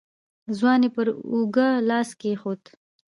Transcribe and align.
ځوان 0.57 0.79
يې 0.85 0.89
پر 0.95 1.07
اوږه 1.31 1.67
لاس 1.89 2.09
کېښود. 2.19 2.61